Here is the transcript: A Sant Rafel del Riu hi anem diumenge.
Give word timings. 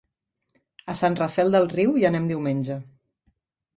A 0.93 0.95
Sant 1.01 1.17
Rafel 1.21 1.53
del 1.57 1.69
Riu 1.75 1.93
hi 2.01 2.07
anem 2.11 2.27
diumenge. 2.33 2.79